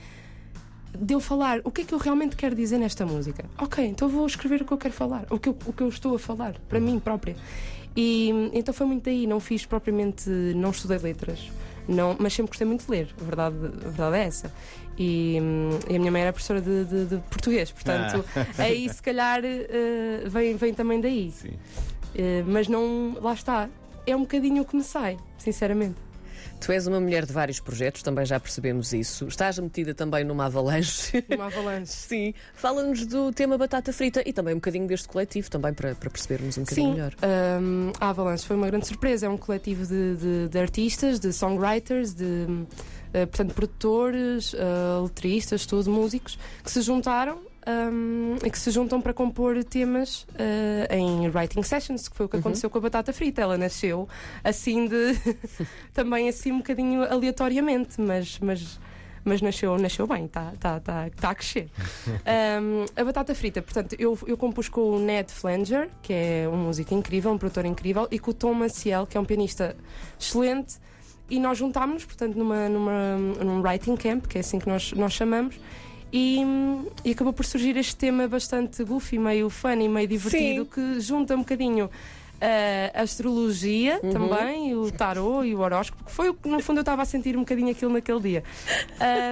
de 0.98 1.14
eu 1.14 1.20
falar 1.20 1.62
o 1.64 1.72
que 1.72 1.82
é 1.82 1.86
que 1.86 1.94
eu 1.94 2.00
realmente 2.00 2.36
quero 2.36 2.56
dizer 2.56 2.78
nesta 2.78 3.06
música. 3.06 3.46
Ok, 3.60 3.86
então 3.86 4.10
vou 4.10 4.26
escrever 4.26 4.62
o 4.62 4.66
que 4.66 4.72
eu 4.72 4.78
quero 4.78 4.94
falar, 4.94 5.26
o 5.30 5.40
que 5.40 5.50
eu, 5.50 5.58
o 5.66 5.74
que 5.74 5.84
eu 5.84 5.88
estou 5.88 6.16
a 6.16 6.20
falar, 6.20 6.56
para 6.68 6.80
mim 6.80 7.00
própria. 7.00 7.36
E 7.96 8.50
então 8.54 8.74
foi 8.74 8.88
muito 8.88 9.04
daí, 9.06 9.28
não 9.28 9.40
fiz 9.40 9.66
propriamente, 9.66 10.30
não 10.30 10.72
estudei 10.72 10.98
letras. 10.98 11.50
Não, 11.90 12.16
mas 12.20 12.34
sempre 12.34 12.52
gostei 12.52 12.68
muito 12.68 12.86
de 12.86 12.92
ler, 12.92 13.10
a 13.20 13.24
verdade, 13.24 13.56
a 13.56 13.90
verdade 13.90 14.18
é 14.18 14.24
essa. 14.24 14.54
E, 14.96 15.40
e 15.90 15.96
a 15.96 16.00
minha 16.00 16.12
mãe 16.12 16.22
era 16.22 16.32
professora 16.32 16.62
de, 16.62 16.86
de, 16.86 17.06
de 17.06 17.18
português, 17.30 17.72
portanto, 17.72 18.24
ah. 18.36 18.46
aí 18.62 18.88
se 18.88 19.02
calhar 19.02 19.40
uh, 19.40 20.30
vem, 20.30 20.56
vem 20.56 20.74
também 20.74 21.02
daí. 21.02 21.34
Uh, 21.44 22.46
mas 22.46 22.68
não, 22.68 23.18
lá 23.20 23.34
está, 23.34 23.70
é 24.06 24.16
um 24.16 24.22
bocadinho 24.22 24.62
o 24.62 24.66
que 24.66 24.76
me 24.76 24.84
sai, 24.84 25.18
sinceramente. 25.38 25.96
Tu 26.60 26.72
és 26.72 26.88
uma 26.88 27.00
mulher 27.00 27.26
de 27.26 27.34
vários 27.34 27.60
projetos, 27.60 28.04
também 28.04 28.26
já 28.26 28.40
percebemos 28.40 28.94
isso. 28.94 29.28
Estás 29.28 29.58
metida 29.60 29.94
também 29.94 30.24
numa 30.24 30.46
avalanche. 30.46 31.24
Uma 31.30 31.46
avalanche. 31.46 31.92
Sim. 32.10 32.34
Fala-nos 32.54 33.06
do 33.06 33.32
tema 33.32 33.58
batata 33.58 33.94
frita 33.94 34.22
e 34.26 34.34
também 34.34 34.54
um 34.54 34.58
bocadinho 34.58 34.88
deste 34.88 35.08
coletivo, 35.08 35.50
também 35.50 35.74
para, 35.74 35.96
para 35.96 36.10
percebermos 36.10 36.58
um 36.58 36.62
bocadinho 36.62 36.90
Sim. 36.90 36.94
melhor. 36.94 37.14
Um, 37.62 37.92
a 38.00 38.10
Avalanche 38.10 38.46
foi 38.46 38.56
uma 38.56 38.68
grande 38.68 38.88
surpresa. 38.88 39.26
É 39.26 39.30
um 39.30 39.38
coletivo 39.38 39.86
de, 39.86 40.16
de, 40.16 40.50
de 40.50 40.60
artistas, 40.60 41.20
de 41.20 41.32
songwriters, 41.32 42.14
de 42.14 42.24
uh, 42.24 42.68
portanto, 43.12 43.54
produtores, 43.54 44.54
uh, 44.54 45.04
letristas, 45.04 45.66
tudo, 45.66 45.90
músicos, 45.90 46.38
que 46.64 46.72
se 46.72 46.82
juntaram 46.82 47.49
um, 47.70 48.38
que 48.50 48.58
se 48.58 48.72
juntam 48.72 49.00
para 49.00 49.14
compor 49.14 49.64
temas 49.64 50.24
uh, 50.24 50.94
em 50.94 51.30
writing 51.30 51.62
sessions, 51.62 52.08
que 52.08 52.16
foi 52.16 52.26
o 52.26 52.30
que 52.30 52.36
uhum. 52.36 52.42
aconteceu 52.42 52.70
com 52.70 52.78
a 52.78 52.82
batata 52.82 53.14
frita. 53.14 53.42
Ela 53.42 53.58
nasceu 53.58 54.08
assim 54.44 54.88
de 54.88 55.16
também 55.94 56.28
assim 56.28 56.52
um 56.52 56.58
bocadinho 56.58 57.04
aleatoriamente, 57.04 58.02
mas, 58.02 58.40
mas, 58.40 58.80
mas 59.24 59.42
nasceu, 59.42 59.78
nasceu 59.78 60.08
bem, 60.08 60.26
está 60.26 60.54
tá, 60.60 60.80
tá, 60.80 61.10
tá 61.10 61.30
a 61.30 61.36
crescer. 61.36 61.70
Um, 62.30 62.86
a 62.96 63.04
batata 63.04 63.34
frita, 63.34 63.62
portanto, 63.62 63.96
eu, 63.98 64.18
eu 64.28 64.38
compus 64.38 64.70
com 64.70 64.82
o 64.82 65.00
Ned 65.00 65.32
Flanger, 65.32 65.90
que 66.02 66.14
é 66.14 66.50
um 66.52 66.58
músico 66.58 66.94
incrível, 66.94 67.32
um 67.32 67.38
produtor 67.38 67.66
incrível, 67.66 68.08
e 68.12 68.20
com 68.20 68.32
o 68.32 68.34
Tom 68.34 68.54
Maciel, 68.54 69.08
que 69.08 69.18
é 69.18 69.20
um 69.20 69.26
pianista 69.26 69.76
excelente. 70.20 70.78
E 71.30 71.40
nós 71.40 71.58
juntámos-nos, 71.58 72.06
portanto, 72.06 72.36
numa, 72.36 72.68
numa, 72.68 73.18
num 73.18 73.62
writing 73.62 73.96
camp, 73.96 74.26
que 74.26 74.38
é 74.38 74.42
assim 74.42 74.60
que 74.60 74.68
nós, 74.68 74.92
nós 74.94 75.14
chamamos, 75.14 75.60
e, 76.12 76.40
e, 77.06 77.12
acabou 77.12 77.34
por 77.34 77.46
surgir 77.46 77.78
este 77.78 77.96
tema 77.96 78.28
bastante 78.28 78.84
goofy, 78.84 79.20
meio 79.20 79.50
funny, 79.50 79.88
meio 79.88 80.08
divertido, 80.08 80.64
Sim. 80.64 80.70
que 80.70 81.00
junta 81.02 81.36
um 81.36 81.40
bocadinho 81.40 81.90
a 82.42 83.02
astrologia 83.02 84.00
uhum. 84.04 84.10
também, 84.12 84.76
o 84.76 84.92
tarô 84.92 85.44
e 85.44 85.54
o 85.54 85.60
horóscopo, 85.60 86.04
que 86.06 86.12
foi 86.12 86.30
o 86.30 86.34
que 86.34 86.48
no 86.48 86.60
fundo 86.60 86.78
eu 86.78 86.82
estava 86.82 87.02
a 87.02 87.06
sentir 87.06 87.36
um 87.36 87.42
bocadinho 87.42 87.70
aquilo 87.70 87.92
naquele 87.92 88.20
dia. 88.20 88.44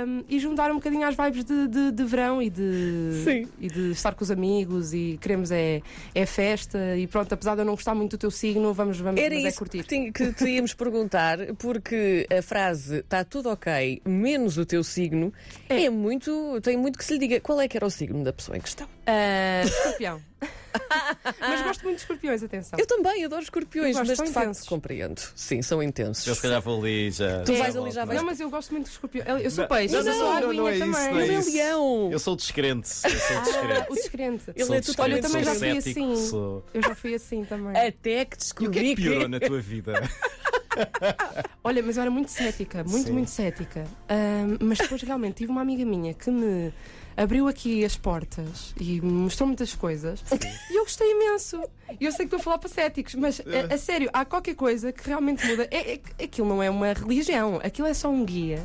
Um, 0.06 0.24
e 0.28 0.40
juntar 0.40 0.72
um 0.72 0.76
bocadinho 0.76 1.08
às 1.08 1.16
vibes 1.16 1.44
de, 1.44 1.68
de, 1.68 1.92
de 1.92 2.04
verão 2.04 2.42
e 2.42 2.50
de, 2.50 3.48
e 3.60 3.68
de 3.68 3.92
estar 3.92 4.14
com 4.14 4.24
os 4.24 4.32
amigos 4.32 4.94
e 4.94 5.18
queremos 5.22 5.52
é, 5.52 5.82
é 6.14 6.26
festa 6.26 6.98
e 6.98 7.08
pronto, 7.08 7.32
apesar 7.34 7.56
de 7.56 7.62
eu 7.62 7.66
não 7.66 7.74
gostar 7.74 7.96
muito 7.96 8.18
do 8.18 8.20
teu 8.20 8.32
signo, 8.32 8.74
vamos, 8.74 9.00
vamos 9.00 9.20
Era 9.20 9.36
mas 9.36 9.46
é 9.46 9.48
isso 9.48 9.58
curtir. 9.58 9.84
Que, 9.84 10.12
que 10.12 10.34
te 10.34 10.46
íamos 10.50 10.74
perguntar, 10.74 11.38
porque 11.58 12.28
a 12.36 12.42
frase 12.42 12.98
está 12.98 13.24
tudo 13.24 13.50
ok, 13.50 14.02
menos 14.06 14.58
o 14.58 14.66
teu 14.66 14.84
signo, 14.84 15.34
é. 15.70 15.86
é 15.86 15.90
muito, 15.90 16.60
tem 16.62 16.78
muito 16.78 16.98
que 16.98 17.06
se 17.06 17.14
lhe 17.14 17.20
diga 17.20 17.40
qual 17.40 17.60
é 17.62 17.68
que 17.68 17.78
era 17.78 17.86
o 17.86 17.90
signo 17.90 18.24
da 18.24 18.34
pessoa 18.34 18.58
em 18.58 18.62
questão. 18.62 18.88
Ah, 19.08 19.62
escorpião. 19.66 20.22
Mas 21.40 21.62
gosto 21.64 21.84
muito 21.84 21.96
de 21.98 22.02
escorpiões, 22.04 22.44
atenção. 22.44 22.78
Eu 22.80 22.86
também 22.86 23.26
adoro 23.26 23.42
escorpiões, 23.42 23.96
gosto, 23.96 24.08
mas 24.08 24.18
são 24.18 24.26
de 24.26 24.32
facto 24.32 24.46
intensos. 24.48 24.68
compreendo. 24.70 25.22
Sim, 25.36 25.62
são 25.64 25.82
intensos. 25.82 26.28
Eu 26.28 26.36
se 26.36 26.42
calhar 26.42 26.62
vou 26.62 26.80
ali 26.80 27.10
já. 27.10 27.42
Tu 27.44 27.54
já 27.56 27.64
vais 27.64 27.76
ali, 27.76 27.92
já 27.92 28.06
não 28.06 28.12
é? 28.12 28.16
vais- 28.16 28.20
Não, 28.20 28.26
mas 28.26 28.40
eu 28.40 28.50
gosto 28.50 28.72
muito 28.72 28.86
de 28.86 28.92
escorpião. 28.92 29.26
Eu 29.40 29.50
sou 29.50 29.64
Não, 29.64 29.70
peixe, 29.76 29.94
não, 29.96 30.04
mas 30.04 30.08
eu 30.08 30.14
não, 30.14 30.20
sou 30.20 30.30
não, 30.30 30.38
aguinha 30.38 30.54
não 30.62 30.68
é 30.68 30.72
isso, 30.78 30.86
também. 30.86 31.12
não 31.14 31.20
é 31.20 31.24
Ele 31.24 31.34
é 31.36 31.40
isso. 31.40 31.52
leão. 31.54 32.10
Eu 32.12 32.20
sou 32.20 32.36
descrente. 32.36 32.90
Eu 33.06 33.10
sou 33.20 33.38
Ah, 33.38 33.40
descrente. 33.42 33.86
o 33.92 33.96
descrente. 33.96 34.44
Ele 34.56 34.66
Sou 34.66 34.76
é 34.76 34.80
descrente, 34.82 35.02
Olha, 35.02 35.16
eu 35.18 35.22
também 35.22 35.44
já 35.44 35.56
fui 35.56 35.82
cético, 35.82 35.90
assim. 36.12 36.28
sou- 36.30 36.66
Eu 36.74 36.82
já 36.84 36.96
fui 36.96 37.16
assim 37.16 37.46
também. 37.46 37.88
Até 37.88 38.26
que 38.26 38.36
E 38.36 38.38
o 38.38 38.40
descobri 38.40 38.70
que 38.72 38.80
é 38.80 38.96
que 38.96 39.02
piorou 39.02 39.28
na 39.30 39.40
tua 39.40 39.60
vida? 39.62 39.94
Olha, 41.64 41.82
mas 41.82 41.98
eu 41.98 42.02
era 42.04 42.12
muito 42.12 42.30
cética, 42.30 42.84
muito, 42.84 43.08
Sim. 43.08 43.14
muito 43.14 43.30
cética. 43.32 43.84
Ahm, 44.10 44.58
mas 44.62 44.78
depois 44.78 45.02
realmente 45.02 45.36
tive 45.38 45.52
uma 45.52 45.62
amiga 45.62 45.84
minha 45.86 46.14
que 46.14 46.30
me 46.30 46.72
abriu 47.18 47.48
aqui 47.48 47.84
as 47.84 47.98
portas 47.98 48.74
e 48.80 49.02
mostrou 49.02 49.48
muitas 49.48 49.74
coisas 49.74 50.24
e 50.70 50.76
eu 50.78 50.84
gostei 50.84 51.12
imenso. 51.12 51.60
E 52.00 52.06
eu 52.06 52.12
sei 52.12 52.20
que 52.20 52.36
estou 52.36 52.40
a 52.40 52.44
falar 52.44 52.58
para 52.60 52.70
céticos, 52.70 53.16
mas 53.16 53.42
a, 53.42 53.74
a 53.74 53.78
sério, 53.78 54.10
há 54.14 54.24
qualquer 54.24 54.56
coisa 54.56 54.92
que 54.94 55.06
realmente 55.08 55.46
muda. 55.48 55.68
É, 55.72 55.94
é- 55.96 56.24
aquilo 56.24 56.48
não 56.48 56.62
é 56.62 56.70
uma 56.70 56.94
religião, 56.94 57.60
aquilo 57.64 57.88
é 57.88 57.94
só 57.94 58.08
um 58.10 58.24
guia 58.24 58.64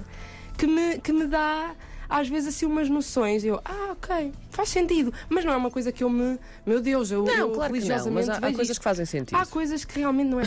que 0.58 0.66
me, 0.66 0.98
que 0.98 1.12
me 1.12 1.26
dá. 1.26 1.74
Às 2.08 2.28
vezes 2.28 2.54
assim 2.54 2.66
umas 2.66 2.90
noções, 2.90 3.42
eu, 3.42 3.58
ah, 3.64 3.92
ok, 3.92 4.32
faz 4.50 4.68
sentido, 4.68 5.14
mas 5.30 5.46
não 5.46 5.52
é 5.54 5.56
uma 5.56 5.70
coisa 5.70 5.90
que 5.90 6.04
eu 6.04 6.10
me, 6.10 6.38
meu 6.66 6.78
Deus, 6.78 7.10
eu, 7.10 7.24
Não, 7.24 7.32
eu 7.32 7.50
claro 7.52 7.72
que 7.72 7.78
não, 7.80 7.86
religiosamente 7.88 8.26
mas 8.26 8.28
há, 8.28 8.36
há 8.36 8.40
coisas 8.52 8.68
isto. 8.68 8.80
que 8.80 8.84
fazem 8.84 9.06
sentido. 9.06 9.38
Há 9.38 9.46
coisas 9.46 9.82
que 9.86 9.98
realmente 9.98 10.28
não 10.28 10.38
é. 10.38 10.44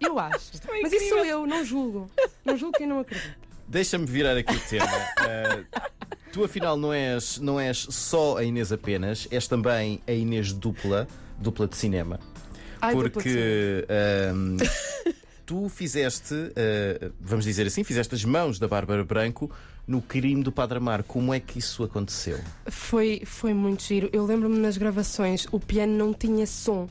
Eu 0.00 0.18
acho. 0.18 0.52
é 0.68 0.80
Mas 0.80 0.92
isso 0.94 1.10
sou 1.10 1.22
eu, 1.26 1.46
não 1.46 1.62
julgo. 1.62 2.10
Não 2.42 2.56
julgo 2.56 2.78
quem 2.78 2.86
não 2.86 3.00
acredita. 3.00 3.36
Deixa-me 3.68 4.06
virar 4.06 4.36
aqui 4.36 4.54
o 4.54 4.60
tema. 4.60 4.86
Ah, 5.18 5.90
tu, 6.32 6.44
afinal, 6.44 6.76
não 6.76 6.92
és, 6.92 7.38
não 7.38 7.58
és 7.58 7.86
só 7.90 8.38
a 8.38 8.44
Inês 8.44 8.72
apenas, 8.72 9.26
és 9.30 9.48
também 9.48 10.00
a 10.06 10.12
Inês 10.12 10.52
dupla, 10.52 11.08
dupla 11.38 11.66
de 11.66 11.76
cinema. 11.76 12.20
Ai, 12.80 12.94
dupla 12.94 13.08
de 13.08 13.12
porque 13.12 13.86
ahm, 13.88 14.56
tu 15.44 15.68
fizeste, 15.68 16.34
ah, 16.34 17.10
vamos 17.20 17.44
dizer 17.44 17.66
assim, 17.66 17.82
fizeste 17.82 18.14
as 18.14 18.24
mãos 18.24 18.58
da 18.58 18.68
Bárbara 18.68 19.04
Branco 19.04 19.50
no 19.86 20.02
crime 20.02 20.42
do 20.42 20.52
Padre 20.52 20.78
Amar. 20.78 21.02
Como 21.02 21.32
é 21.32 21.40
que 21.40 21.58
isso 21.58 21.84
aconteceu? 21.84 22.38
Foi, 22.66 23.22
foi 23.24 23.54
muito 23.54 23.82
giro. 23.82 24.10
Eu 24.12 24.24
lembro-me 24.26 24.58
nas 24.58 24.76
gravações, 24.76 25.46
o 25.52 25.60
piano 25.60 25.96
não 25.96 26.12
tinha 26.12 26.46
som. 26.46 26.88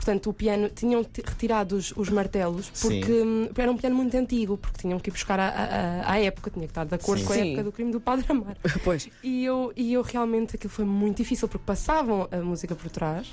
Portanto, 0.00 0.30
o 0.30 0.32
piano 0.32 0.70
tinham 0.70 1.02
retirado 1.02 1.76
os, 1.76 1.92
os 1.94 2.08
martelos 2.08 2.70
porque 2.70 3.04
Sim. 3.04 3.22
hum, 3.22 3.48
era 3.54 3.70
um 3.70 3.76
piano 3.76 3.94
muito 3.94 4.16
antigo, 4.16 4.56
porque 4.56 4.78
tinham 4.80 4.98
que 4.98 5.10
ir 5.10 5.12
buscar 5.12 5.38
à, 5.38 5.48
à, 5.48 6.12
à 6.12 6.18
época, 6.18 6.50
tinha 6.50 6.64
que 6.64 6.70
estar 6.70 6.86
de 6.86 6.94
acordo 6.94 7.20
Sim. 7.20 7.26
com 7.26 7.32
a 7.34 7.36
Sim. 7.36 7.48
época 7.48 7.64
do 7.64 7.72
crime 7.72 7.92
do 7.92 8.00
Padre 8.00 8.24
Amar. 8.30 8.56
Pois. 8.82 9.10
E 9.22 9.44
eu, 9.44 9.70
e 9.76 9.92
eu 9.92 10.00
realmente 10.00 10.56
aquilo 10.56 10.72
foi 10.72 10.86
muito 10.86 11.18
difícil 11.18 11.46
porque 11.48 11.66
passavam 11.66 12.26
a 12.30 12.38
música 12.38 12.74
por 12.74 12.90
trás 12.90 13.30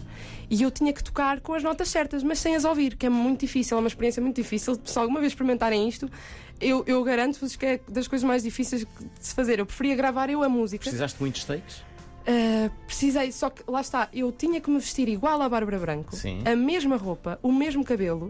e 0.49 0.61
eu 0.61 0.69
tinha 0.69 0.91
que 0.91 1.01
tocar 1.01 1.39
com 1.39 1.53
as 1.53 1.63
notas 1.63 1.87
certas, 1.87 2.21
mas 2.21 2.37
sem 2.39 2.53
as 2.53 2.65
ouvir, 2.65 2.97
que 2.97 3.05
é 3.05 3.09
muito 3.09 3.39
difícil, 3.39 3.77
é 3.77 3.79
uma 3.79 3.87
experiência 3.87 4.21
muito 4.21 4.35
difícil. 4.35 4.77
Se 4.83 4.99
alguma 4.99 5.21
vez 5.21 5.31
experimentarem 5.31 5.87
isto, 5.87 6.11
eu, 6.59 6.83
eu 6.85 7.01
garanto-vos 7.01 7.55
que 7.55 7.65
é 7.65 7.79
das 7.87 8.09
coisas 8.09 8.27
mais 8.27 8.43
difíceis 8.43 8.81
de 8.81 8.87
se 9.25 9.33
fazer. 9.33 9.59
Eu 9.59 9.65
preferia 9.65 9.95
gravar 9.95 10.29
eu 10.29 10.43
a 10.43 10.49
música. 10.49 10.81
Precisaste 10.83 11.17
de 11.17 11.23
muitos 11.23 11.45
takes? 11.45 11.81
Uh, 12.27 12.69
precisei, 12.85 13.31
só 13.31 13.49
que 13.49 13.63
lá 13.67 13.79
está, 13.79 14.09
eu 14.11 14.31
tinha 14.33 14.59
que 14.59 14.69
me 14.69 14.79
vestir 14.79 15.07
igual 15.07 15.41
à 15.41 15.47
Bárbara 15.47 15.79
Branco, 15.79 16.13
Sim. 16.13 16.43
a 16.45 16.55
mesma 16.57 16.97
roupa, 16.97 17.39
o 17.41 17.53
mesmo 17.53 17.85
cabelo. 17.85 18.27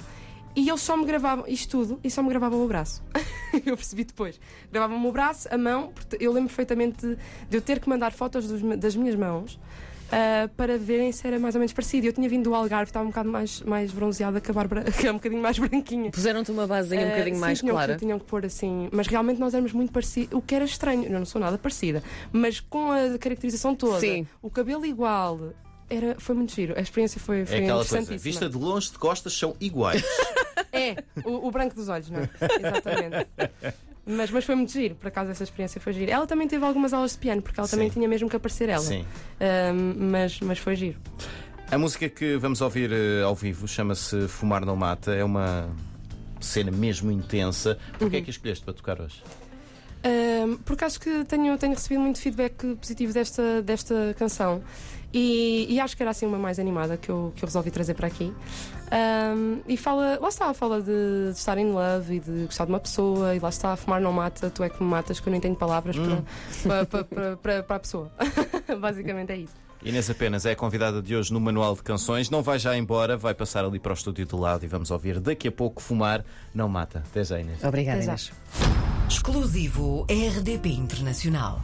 E 0.56 0.70
eles 0.70 0.82
só 0.82 0.98
me 0.98 1.06
gravavam 1.06 1.46
isto 1.48 1.70
tudo 1.70 2.00
e 2.04 2.10
só 2.10 2.24
me 2.24 2.30
gravavam 2.30 2.63
o 2.63 2.68
braço. 2.68 3.04
eu 3.66 3.75
percebi 3.77 4.04
depois. 4.04 4.39
Gravavam-me 4.72 5.08
o 5.08 5.12
braço, 5.12 5.48
a 5.51 5.58
mão. 5.58 5.92
porque 5.94 6.18
Eu 6.20 6.32
lembro 6.32 6.50
perfeitamente 6.50 7.06
de, 7.06 7.16
de 7.48 7.58
eu 7.58 7.62
ter 7.62 7.80
que 7.80 7.88
mandar 7.88 8.12
fotos 8.12 8.48
dos 8.48 8.62
das 8.80 8.96
minhas 8.96 9.16
mãos 9.16 9.60
ah, 10.12 10.50
para 10.56 10.78
verem 10.78 11.12
se 11.12 11.26
era 11.28 11.38
mais 11.40 11.56
ou 11.56 11.60
menos 11.60 11.74
parecido. 11.74 12.08
Eu 12.08 12.14
tinha 12.14 12.28
vindo 12.30 12.46
do 12.46 12.56
Algarve, 12.56 12.90
estava 12.90 13.06
um 13.06 13.10
bocado 13.10 13.30
mais, 13.30 13.62
mais 13.62 13.92
bronzeada 13.92 14.40
que 14.42 14.50
a 14.52 14.54
Bárbara, 14.54 14.84
que 14.92 15.08
é 15.08 15.12
um 15.12 15.16
bocadinho 15.16 15.42
mais 15.42 15.58
branquinha. 15.60 16.12
Puseram-te 16.12 16.52
uma 16.52 16.66
basezinha 16.68 17.02
um 17.02 17.06
Ah, 17.08 17.12
bocadinho 17.12 17.36
sim, 17.36 17.42
mais 17.42 17.60
tinham 17.60 17.76
clara. 17.76 17.94
Que, 17.94 18.00
tinham 18.00 18.20
que 18.20 18.26
pôr 18.26 18.46
assim. 18.46 18.90
Mas 18.92 19.08
realmente 19.08 19.40
nós 19.40 19.54
éramos 19.54 19.74
muito 19.74 19.92
parecidos. 19.92 20.38
O 20.38 20.42
que 20.42 20.56
era 20.56 20.66
estranho, 20.66 21.04
eu 21.06 21.12
não 21.20 21.26
sou 21.26 21.40
nada 21.42 21.58
parecida, 21.58 22.02
mas 22.32 22.60
com 22.60 22.92
a 22.92 23.18
caracterização 23.18 23.76
toda, 23.76 24.00
Sim. 24.00 24.26
o 24.42 24.50
cabelo 24.50 24.86
igual. 24.86 25.54
Era, 25.90 26.16
foi 26.20 26.36
muito 26.36 26.54
giro, 26.54 26.74
a 26.78 26.82
experiência 26.82 27.18
foi, 27.18 27.46
foi 27.46 27.60
É 27.60 27.64
aquela 27.64 27.78
coisa, 27.78 27.96
interessantíssima. 28.00 28.20
vista 28.32 28.50
de 28.50 28.58
longe, 28.58 28.92
de 28.92 28.98
costas, 29.00 29.34
são 29.38 29.56
iguais. 29.60 30.04
É, 30.70 30.96
o, 31.24 31.48
o 31.48 31.50
branco 31.52 31.74
dos 31.74 31.88
olhos, 31.88 32.10
não 32.10 32.20
é? 32.20 32.30
Exatamente. 32.60 33.28
Mas, 34.08 34.32
mas 34.32 34.46
foi 34.46 34.56
muito 34.56 34.72
giro, 34.72 34.96
por 34.96 35.08
acaso 35.08 35.32
essa 35.32 35.44
experiência 35.44 35.82
foi 35.82 35.92
giro. 35.94 36.10
Ela 36.10 36.26
também 36.26 36.48
teve 36.48 36.64
algumas 36.66 36.94
aulas 36.94 37.12
de 37.12 37.18
piano, 37.18 37.42
porque 37.42 37.60
ela 37.60 37.68
também 37.68 37.90
Sim. 37.90 37.96
tinha 37.96 38.08
mesmo 38.08 38.30
que 38.30 38.36
aparecer 38.38 38.70
ela. 38.70 38.82
Sim. 38.84 39.06
Mas, 39.98 40.40
mas 40.40 40.58
foi 40.60 40.76
giro. 40.76 40.98
A 41.70 41.78
música 41.78 42.08
que 42.08 42.38
vamos 42.38 42.62
ouvir 42.62 42.92
eh, 42.94 43.22
ao 43.24 43.36
vivo 43.36 43.68
chama-se 43.68 44.28
Fumar 44.30 44.66
Não 44.66 44.78
Mata. 44.78 45.14
É 45.14 45.24
uma 45.24 45.70
cena 46.40 46.72
mesmo 46.72 47.12
intensa. 47.12 47.78
Porquê 48.00 48.16
Uhum. 48.18 48.22
é 48.22 48.24
que 48.24 48.30
escolheste 48.30 48.64
para 48.64 48.74
tocar 48.74 49.02
hoje? 49.02 49.22
Ahm, 50.04 50.58
porque 50.66 50.86
acho 50.86 51.00
que 51.00 51.24
tenho, 51.25 51.58
tenho 51.58 51.74
recebido 51.74 52.00
muito 52.01 52.20
feedback 52.20 52.75
positivo 52.75 53.12
desta, 53.13 53.62
desta 53.62 54.16
canção 54.18 54.62
e, 55.13 55.66
e 55.70 55.80
acho 55.80 55.98
que 55.98 56.04
era 56.04 56.12
assim 56.12 56.25
uma 56.25 56.38
mais 56.38 56.60
animada 56.60 56.98
que 56.98 57.10
eu, 57.10 57.34
que 57.36 57.44
eu 57.44 57.48
resolvi 57.48 57.72
trazer 57.72 57.94
para 57.94 58.08
aqui. 58.08 58.34
Ahm, 58.92 59.60
e 59.68 59.75
fala, 59.75 60.18
lá 60.22 60.30
está, 60.30 60.54
fala 60.54 60.82
de, 60.82 61.32
de 61.32 61.38
estar 61.38 61.58
in 61.58 61.72
love 61.72 62.16
e 62.16 62.20
de 62.20 62.46
gostar 62.46 62.66
de 62.66 62.72
uma 62.72 62.80
pessoa, 62.80 63.36
e 63.36 63.39
lá 63.39 63.50
está, 63.50 63.75
fumar 63.75 64.00
não 64.00 64.13
mata, 64.13 64.50
tu 64.50 64.63
é 64.63 64.70
que 64.70 64.82
me 64.82 64.89
matas, 64.89 65.20
que 65.20 65.27
eu 65.27 65.34
não 65.34 65.39
tenho 65.39 65.56
palavras 65.56 65.98
Hum. 65.98 66.22
para, 66.63 66.86
para, 66.86 67.04
para, 67.04 67.38
para, 67.38 67.63
para 67.63 67.75
a 67.75 67.80
pessoa. 67.80 68.12
Basicamente 68.80 69.32
é 69.32 69.38
isso. 69.38 69.54
Inês 69.84 70.10
Apenas 70.10 70.46
é 70.46 70.51
a 70.51 70.56
convidada 70.56 71.01
de 71.01 71.16
hoje 71.16 71.32
no 71.32 71.39
Manual 71.39 71.75
de 71.75 71.84
Canções. 71.84 72.30
Não 72.30 72.42
vai 72.42 72.58
já 72.60 72.75
embora, 72.77 73.16
vai 73.16 73.34
passar 73.34 73.63
ali 73.63 73.80
para 73.80 73.92
o 73.92 73.94
estúdio 73.94 74.25
do 74.25 74.38
lado 74.38 74.63
e 74.63 74.68
vamos 74.68 74.89
ouvir 74.92 75.20
daqui 75.20 75.48
a 75.48 75.51
pouco 75.51 75.82
Fumar 75.82 76.25
Não 76.54 76.68
Mata. 76.68 77.04
Até 77.10 77.24
já, 77.24 77.39
Inês. 77.39 77.63
Obrigada, 77.63 78.00
Até 78.04 78.18
já. 78.18 78.76
Exclusivo 79.10 80.06
RDP 80.10 80.68
Internacional. 80.68 81.62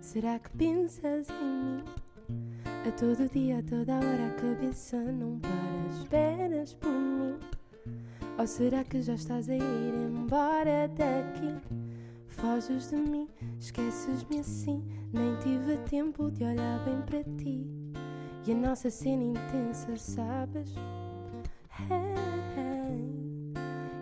Será 0.00 0.38
que 0.38 0.48
pensas 0.56 1.28
em 1.28 1.44
mim? 1.44 1.84
A 2.88 2.90
todo 2.92 3.28
dia, 3.30 3.58
a 3.58 3.62
toda 3.62 3.96
hora, 3.96 4.28
a 4.28 4.40
cabeça 4.40 4.96
não 4.96 5.38
para. 5.40 5.50
Esperas 6.00 6.72
por 6.72 6.90
mim? 6.90 7.38
Ou 8.38 8.46
será 8.46 8.82
que 8.82 9.02
já 9.02 9.14
estás 9.14 9.50
a 9.50 9.54
ir 9.54 9.94
embora 9.94 10.88
daqui? 10.88 11.54
Foges 12.28 12.88
de 12.88 12.96
mim, 12.96 13.28
esqueces-me 13.60 14.40
assim. 14.40 14.82
Nem 15.12 15.36
tive 15.40 15.76
tempo 15.88 16.30
de 16.30 16.44
olhar 16.44 16.82
bem 16.86 17.02
para 17.02 17.22
ti. 17.36 17.83
E 18.46 18.52
a 18.52 18.54
nossa 18.54 18.90
cena 18.90 19.22
intensa, 19.22 19.96
sabes? 19.96 20.74
Hey, 21.88 22.14
hey. 22.58 23.14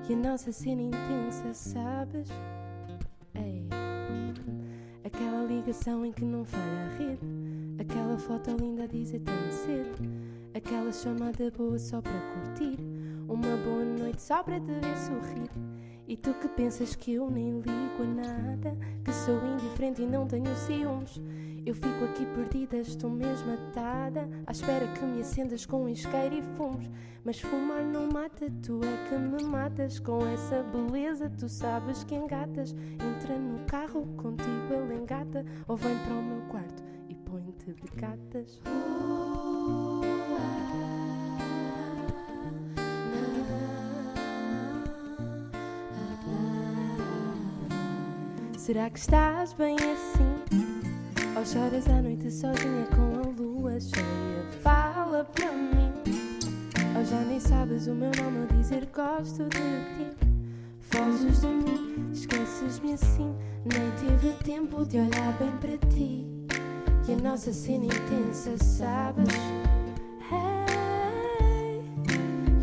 E 0.09 0.15
a 0.15 0.17
nossa 0.17 0.51
cena 0.51 0.83
intensa, 0.83 1.55
sabes? 1.55 2.29
Ei. 3.37 3.69
Aquela 5.05 5.45
ligação 5.45 6.05
em 6.05 6.11
que 6.11 6.25
não 6.25 6.45
falha 6.45 6.63
a 6.65 6.99
rede. 6.99 7.21
Aquela 7.79 8.19
foto 8.19 8.51
linda 8.61 8.83
a 8.83 8.87
dizer 8.89 9.21
tanto 9.21 9.53
cedo. 9.53 9.95
Aquela 10.55 10.91
chamada 10.93 11.49
boa 11.57 11.79
só 11.79 12.03
para 12.03 12.21
curtir. 12.35 12.79
Uma 13.29 13.57
boa 13.59 13.85
noite 13.85 14.23
só 14.23 14.43
para 14.43 14.59
te 14.59 14.67
ver 14.67 14.99
sorrir. 14.99 15.51
E 16.09 16.17
tu 16.17 16.35
que 16.35 16.49
pensas 16.49 16.97
que 16.97 17.15
eu 17.15 17.31
nem 17.31 17.61
ligo 17.61 18.03
a 18.03 18.07
nada. 18.07 18.77
Que 19.05 19.13
sou 19.13 19.41
indiferente 19.47 20.03
e 20.03 20.07
não 20.07 20.27
tenho 20.27 20.53
ciúmes. 20.57 21.21
Eu 21.65 21.77
fico 21.77 22.05
aqui 22.05 22.27
perdida, 22.27 22.77
estou 22.79 23.09
mesmo 23.09 23.53
atada. 23.53 24.29
À 24.47 24.51
espera 24.51 24.85
que 24.89 25.05
me 25.05 25.21
acendas 25.21 25.65
com 25.65 25.89
isqueiro 25.89 26.35
e 26.35 26.43
fumos. 26.57 26.91
Mas 27.25 27.41
fumar 27.41 27.85
não 27.85 28.09
mata, 28.09 28.51
tu 28.65 28.81
é 28.83 29.09
que 29.09 29.17
me 29.17 29.45
matas. 29.45 30.01
Com 30.01 30.27
essa 30.27 30.65
beleza, 30.65 31.31
tu 31.31 31.49
sabes 31.49 32.03
que 32.03 32.17
engatas. 32.17 32.73
Entra 32.73 33.39
no 33.39 33.65
carro, 33.67 34.05
contigo 34.17 34.75
ele 34.75 35.03
engata. 35.03 35.45
Ou 35.69 35.77
vem 35.77 35.97
para 35.99 36.15
o 36.15 36.23
meu 36.23 36.41
quarto 36.49 36.83
e 37.09 37.15
põe-te 37.15 37.73
de 37.73 37.97
gatas. 37.97 38.61
Será 48.59 48.91
que 48.91 48.99
estás 48.99 49.53
bem 49.53 49.77
assim? 49.77 50.72
Ou 51.43 51.47
choras 51.47 51.89
à 51.89 52.01
noite 52.01 52.31
sozinha 52.31 52.87
com 52.95 53.19
a 53.19 53.33
lua 53.37 53.81
cheia? 53.81 54.47
Fala 54.63 55.25
para 55.25 55.51
mim. 55.51 55.93
Ou 56.97 57.05
já 57.05 57.19
nem 57.23 57.41
sabes 57.41 57.89
o 57.89 57.95
meu 57.97 58.13
nome 58.23 58.47
a 58.49 58.55
dizer 58.55 58.89
gosto 58.95 59.49
de 59.49 59.59
ti? 59.59 60.13
Foges 60.83 61.41
de 61.41 61.49
mim, 61.49 62.13
esqueces-me 62.13 62.93
assim. 62.93 63.35
Nem 63.65 63.91
tive 63.99 64.33
tempo 64.45 64.85
de 64.87 64.99
olhar 64.99 65.37
bem 65.37 65.51
para 65.61 65.77
ti. 65.91 66.25
E 67.09 67.13
a 67.13 67.17
nossa 67.29 67.53
cena 67.53 67.87
intensa, 67.87 68.57
sabes? 68.59 69.35
Hey. 70.31 71.83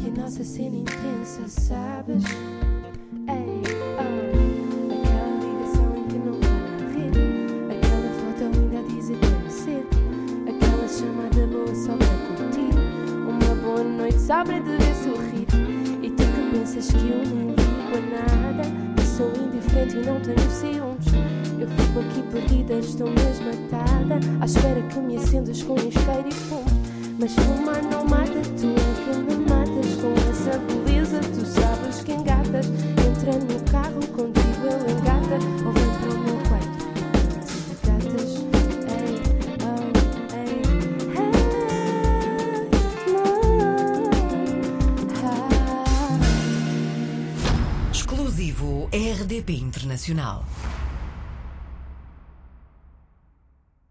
E 0.06 0.08
a 0.08 0.22
nossa 0.22 0.46
cena 0.46 0.78
intensa, 0.78 1.50
sabes? 1.50 2.24
Que 25.00 25.06
me 25.06 25.18
acendas 25.18 25.64
com 25.64 25.76
isqueiro 25.76 26.28
e 26.30 26.34
fumo. 26.34 26.66
Mas 27.20 27.34
fumar 27.36 27.82
não 27.84 28.06
mata, 28.06 28.42
tu 28.60 28.68
é 28.68 28.94
que 29.04 29.18
me 29.20 29.36
matas 29.50 29.96
com 29.96 30.14
essa 30.30 30.58
beleza. 30.60 31.20
Tu 31.20 31.46
sabes 31.46 32.04
que 32.04 32.12
engatas, 32.14 32.68
entra 32.68 33.34
no 33.34 33.72
carro 33.72 34.06
contigo 34.08 34.68
ele 34.68 34.92
engata, 34.92 35.40
ou 35.66 35.74
vem 35.74 35.90
para 36.00 36.10
o 36.10 36.20
meu 36.24 36.38
quarto. 36.50 36.80
Gatas, 37.86 38.30
Exclusivo 47.92 48.90
RDP 48.94 49.54
Internacional. 49.54 50.46